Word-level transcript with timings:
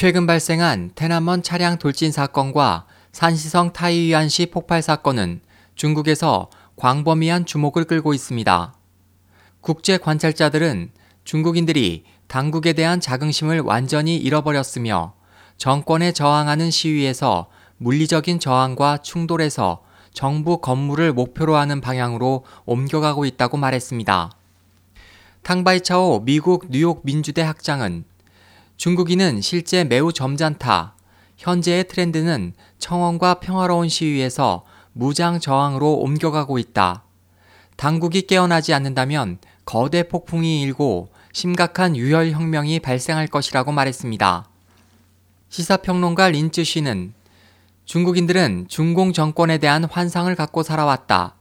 최근 0.00 0.28
발생한 0.28 0.92
테나먼 0.94 1.42
차량 1.42 1.76
돌진 1.76 2.12
사건과 2.12 2.86
산시성 3.10 3.72
타이위안시 3.72 4.46
폭발 4.46 4.80
사건은 4.80 5.40
중국에서 5.74 6.50
광범위한 6.76 7.46
주목을 7.46 7.82
끌고 7.82 8.14
있습니다. 8.14 8.74
국제 9.60 9.98
관찰자들은 9.98 10.92
중국인들이 11.24 12.04
당국에 12.28 12.74
대한 12.74 13.00
자긍심을 13.00 13.58
완전히 13.62 14.16
잃어버렸으며 14.18 15.14
정권에 15.56 16.12
저항하는 16.12 16.70
시위에서 16.70 17.48
물리적인 17.78 18.38
저항과 18.38 18.98
충돌에서 18.98 19.82
정부 20.12 20.60
건물을 20.60 21.12
목표로 21.12 21.56
하는 21.56 21.80
방향으로 21.80 22.44
옮겨가고 22.66 23.24
있다고 23.24 23.56
말했습니다. 23.56 24.30
탕바이차오 25.42 26.20
미국 26.20 26.66
뉴욕 26.70 27.00
민주대 27.02 27.42
학장은 27.42 28.04
중국인은 28.78 29.40
실제 29.40 29.82
매우 29.82 30.12
점잖다. 30.12 30.94
현재의 31.36 31.88
트렌드는 31.88 32.52
청원과 32.78 33.40
평화로운 33.40 33.88
시위에서 33.88 34.64
무장 34.92 35.40
저항으로 35.40 35.94
옮겨가고 35.94 36.58
있다. 36.58 37.02
당국이 37.76 38.22
깨어나지 38.22 38.72
않는다면 38.72 39.38
거대 39.64 40.04
폭풍이 40.04 40.62
일고 40.62 41.08
심각한 41.32 41.96
유혈 41.96 42.30
혁명이 42.30 42.78
발생할 42.78 43.26
것이라고 43.26 43.72
말했습니다. 43.72 44.48
시사평론가 45.48 46.28
린츠 46.28 46.62
씨는 46.62 47.14
중국인들은 47.84 48.66
중공 48.68 49.12
정권에 49.12 49.58
대한 49.58 49.84
환상을 49.84 50.32
갖고 50.36 50.62
살아왔다. 50.62 51.34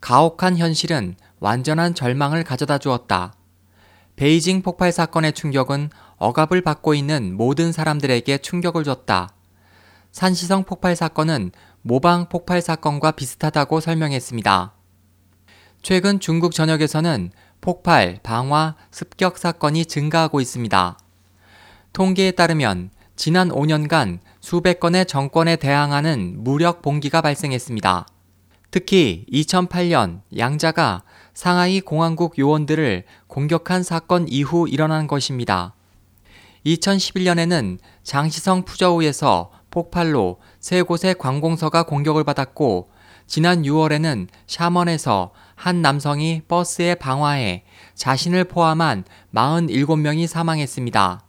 가혹한 0.00 0.56
현실은 0.56 1.16
완전한 1.40 1.96
절망을 1.96 2.44
가져다 2.44 2.78
주었다. 2.78 3.34
베이징 4.14 4.62
폭발 4.62 4.92
사건의 4.92 5.32
충격은 5.32 5.90
억압을 6.18 6.62
받고 6.62 6.94
있는 6.94 7.36
모든 7.36 7.72
사람들에게 7.72 8.38
충격을 8.38 8.84
줬다. 8.84 9.34
산시성 10.12 10.64
폭발 10.64 10.96
사건은 10.96 11.52
모방 11.82 12.28
폭발 12.28 12.62
사건과 12.62 13.12
비슷하다고 13.12 13.80
설명했습니다. 13.80 14.72
최근 15.82 16.18
중국 16.18 16.52
전역에서는 16.52 17.30
폭발, 17.60 18.18
방화, 18.22 18.74
습격 18.90 19.38
사건이 19.38 19.86
증가하고 19.86 20.40
있습니다. 20.40 20.98
통계에 21.92 22.32
따르면 22.32 22.90
지난 23.14 23.50
5년간 23.50 24.18
수백 24.40 24.80
건의 24.80 25.06
정권에 25.06 25.56
대항하는 25.56 26.42
무력 26.42 26.82
봉기가 26.82 27.20
발생했습니다. 27.20 28.06
특히 28.70 29.24
2008년 29.32 30.22
양자가 30.36 31.02
상하이 31.34 31.80
공항국 31.80 32.38
요원들을 32.38 33.04
공격한 33.26 33.82
사건 33.82 34.26
이후 34.28 34.68
일어난 34.68 35.06
것입니다. 35.06 35.75
2011년에는 36.66 37.78
장시성 38.02 38.64
푸저우에서 38.64 39.50
폭발로 39.70 40.40
세 40.58 40.82
곳의 40.82 41.14
관공서가 41.18 41.84
공격을 41.84 42.24
받았고 42.24 42.90
지난 43.26 43.62
6월에는 43.62 44.28
샤먼에서 44.46 45.32
한 45.54 45.82
남성이 45.82 46.42
버스에 46.46 46.94
방화해 46.96 47.64
자신을 47.94 48.44
포함한 48.44 49.04
47명이 49.34 50.26
사망했습니다. 50.26 51.22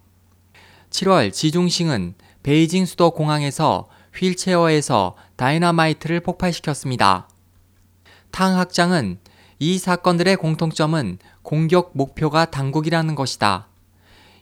7월 0.89 1.31
지중싱은 1.33 2.15
베이징 2.43 2.85
수도 2.85 3.11
공항에서 3.11 3.87
휠체어에서 4.15 5.15
다이너마이트를 5.35 6.21
폭발시켰습니다. 6.21 7.27
탕 8.31 8.57
학장은 8.57 9.19
이 9.59 9.77
사건들의 9.77 10.35
공통점은 10.37 11.19
공격 11.41 11.91
목표가 11.93 12.45
당국이라는 12.45 13.15
것이다. 13.15 13.67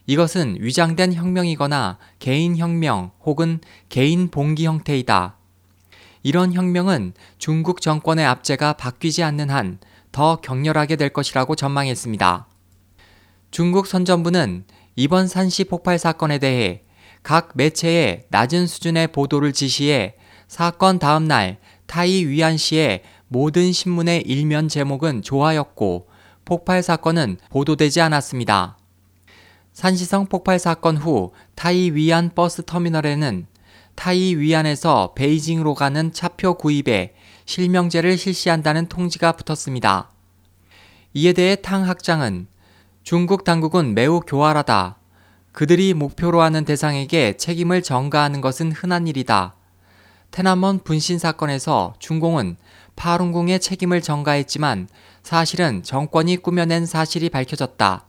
이것은 0.08 0.58
위장된 0.60 1.14
혁명이거나 1.14 1.98
개인 2.20 2.58
혁명 2.58 3.12
혹은 3.24 3.60
개인 3.90 4.30
봉기 4.30 4.66
형태이다. 4.66 5.38
이런 6.24 6.54
혁명은 6.54 7.14
중국 7.38 7.82
정권의 7.82 8.26
압제가 8.26 8.74
바뀌지 8.74 9.24
않는 9.24 9.50
한 9.50 9.80
더 10.16 10.38
격렬하게 10.38 10.96
될 10.96 11.10
것이라고 11.10 11.58
전망했습니다. 11.58 12.48
중국 13.52 13.86
선전부는 13.86 14.64
이번 14.96 15.28
산시 15.28 15.66
폭발 15.66 16.00
사건에 16.00 16.38
대해 16.38 16.84
각 17.22 17.52
매체에 17.56 18.24
낮은 18.30 18.66
수준의 18.66 19.10
보도를 19.10 19.52
지시해 19.52 20.16
사건 20.48 21.00
다음 21.00 21.28
날 21.28 21.58
타이 21.86 22.26
위안시의 22.26 23.04
모든 23.28 23.74
신문의 23.74 24.22
일면 24.22 24.70
제목은 24.70 25.22
좋아였고 25.22 26.08
폭발 26.46 26.82
사건은 26.82 27.36
보도되지 27.50 28.00
않았습니다. 28.00 28.78
산시성 29.76 30.28
폭발 30.28 30.58
사건 30.58 30.96
후 30.96 31.34
타이 31.54 31.92
위안 31.92 32.32
버스 32.34 32.64
터미널에는 32.64 33.46
타이 33.96 34.34
위안에서 34.36 35.14
베이징으로 35.16 35.74
가는 35.74 36.14
차표 36.14 36.54
구입에 36.54 37.14
실명제를 37.44 38.18
실시한다는 38.18 38.88
통지가 38.88 39.34
붙었습니다. 39.34 40.12
이에 41.14 41.34
대해 41.34 41.58
탕 41.58 41.88
학장은 41.88 42.48
중국 43.04 43.44
당국은 43.44 43.94
매우 43.94 44.22
교활하다. 44.22 44.96
그들이 45.52 45.94
목표로 45.94 46.42
하는 46.42 46.64
대상에게 46.64 47.36
책임을 47.36 47.84
전가하는 47.84 48.40
것은 48.40 48.72
흔한 48.72 49.08
일이다. 49.08 49.56
테나먼 50.32 50.80
분신 50.86 51.20
사건에서 51.20 51.96
중공은 52.00 52.56
파룬궁의 52.96 53.60
책임을 53.60 54.02
전가했지만 54.02 54.88
사실은 55.22 55.84
정권이 55.84 56.38
꾸며낸 56.38 56.86
사실이 56.86 57.30
밝혀졌다. 57.30 58.06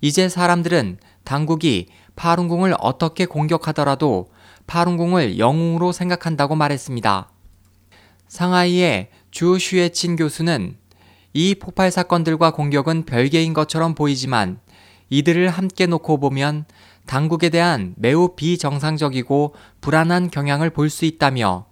이제 0.00 0.28
사람들은 0.28 0.98
당국이 1.24 1.86
파룬궁을 2.16 2.74
어떻게 2.80 3.26
공격하더라도 3.26 4.28
파룬궁을 4.66 5.38
영웅으로 5.38 5.92
생각한다고 5.92 6.54
말했습니다. 6.54 7.30
상하이의 8.28 9.10
주 9.30 9.58
슈에친 9.58 10.16
교수는 10.16 10.76
이 11.32 11.54
폭발 11.56 11.90
사건들과 11.90 12.52
공격은 12.52 13.04
별개인 13.04 13.54
것처럼 13.54 13.94
보이지만 13.94 14.60
이들을 15.10 15.48
함께 15.48 15.86
놓고 15.86 16.18
보면 16.18 16.64
당국에 17.06 17.50
대한 17.50 17.94
매우 17.96 18.34
비정상적이고 18.34 19.54
불안한 19.80 20.30
경향을 20.30 20.70
볼 20.70 20.88
수 20.88 21.04
있다며 21.04 21.66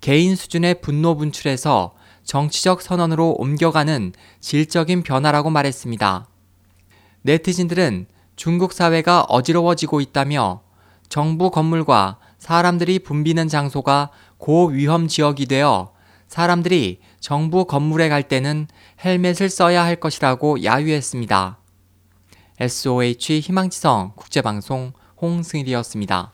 개인 0.00 0.36
수준의 0.36 0.80
분노 0.80 1.16
분출에서 1.16 1.94
정치적 2.24 2.82
선언으로 2.82 3.36
옮겨가는 3.38 4.12
질적인 4.40 5.02
변화라고 5.02 5.50
말했습니다. 5.50 6.26
네티즌들은 7.26 8.06
중국 8.36 8.74
사회가 8.74 9.22
어지러워지고 9.22 10.02
있다며 10.02 10.60
정부 11.08 11.50
건물과 11.50 12.18
사람들이 12.38 12.98
붐비는 12.98 13.48
장소가 13.48 14.10
고위험 14.36 15.08
지역이 15.08 15.46
되어 15.46 15.94
사람들이 16.28 17.00
정부 17.20 17.64
건물에 17.64 18.10
갈 18.10 18.24
때는 18.24 18.68
헬멧을 19.02 19.48
써야 19.48 19.84
할 19.84 19.96
것이라고 19.96 20.64
야유했습니다. 20.64 21.58
SOH 22.60 23.40
희망지성 23.40 24.12
국제방송 24.16 24.92
홍승일이었습니다. 25.22 26.33